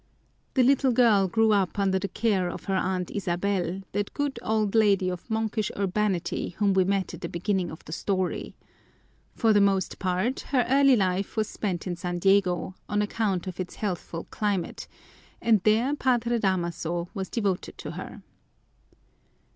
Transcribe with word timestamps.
The 0.55 0.63
little 0.63 0.91
girl 0.91 1.27
grew 1.27 1.51
up 1.51 1.77
under 1.77 1.99
the 1.99 2.07
care 2.07 2.49
of 2.49 2.63
her 2.63 2.75
aunt 2.75 3.11
Isabel, 3.11 3.83
that 3.91 4.15
good 4.15 4.39
old 4.41 4.73
lady 4.73 5.09
of 5.09 5.29
monkish 5.29 5.71
urbanity 5.77 6.55
whom 6.57 6.73
we 6.73 6.83
met 6.85 7.13
at 7.13 7.21
the 7.21 7.29
beginning 7.29 7.69
of 7.69 7.85
the 7.85 7.91
story. 7.91 8.55
For 9.35 9.53
the 9.53 9.61
most 9.61 9.99
part, 9.99 10.39
her 10.49 10.65
early 10.67 10.95
life 10.95 11.37
was 11.37 11.47
spent 11.49 11.85
in 11.85 11.95
San 11.97 12.17
Diego, 12.17 12.73
on 12.89 13.03
account 13.03 13.45
of 13.45 13.59
its 13.59 13.75
healthful 13.75 14.23
climate, 14.31 14.87
and 15.39 15.61
there 15.65 15.95
Padre 15.95 16.39
Damaso 16.39 17.09
was 17.13 17.29
devoted 17.29 17.77
to 17.77 17.91
her. 17.91 18.23